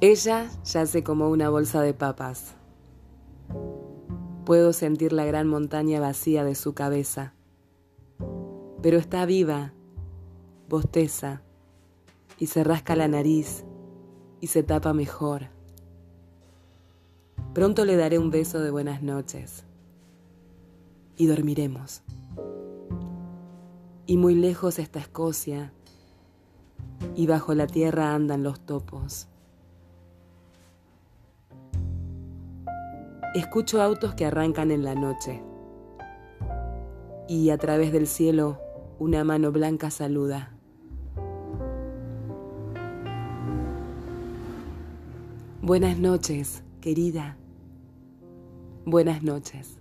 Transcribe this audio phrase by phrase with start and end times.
[0.00, 2.54] Ella yace como una bolsa de papas.
[4.44, 7.34] Puedo sentir la gran montaña vacía de su cabeza,
[8.80, 9.72] pero está viva,
[10.68, 11.42] bosteza,
[12.38, 13.64] y se rasca la nariz
[14.40, 15.48] y se tapa mejor.
[17.52, 19.64] Pronto le daré un beso de buenas noches
[21.16, 22.02] y dormiremos.
[24.06, 25.72] Y muy lejos está Escocia,
[27.16, 29.26] y bajo la tierra andan los topos.
[33.34, 35.42] Escucho autos que arrancan en la noche,
[37.28, 38.58] y a través del cielo
[38.98, 40.54] una mano blanca saluda.
[45.60, 47.36] Buenas noches, querida.
[48.86, 49.78] Buenas noches.